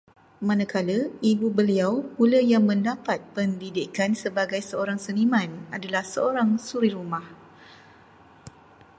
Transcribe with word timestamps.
Manakala 0.47 0.95
ibu 1.31 1.47
beliau 1.57 1.93
pula 2.17 2.39
yang 2.51 2.63
mendapat 2.71 3.19
pendidikan 3.37 4.11
sebagai 4.23 4.57
seorang 4.69 4.97
seniman, 5.05 5.49
adalah 5.75 6.01
seorang 6.13 6.49
suri 6.67 6.89
rumah 6.97 7.25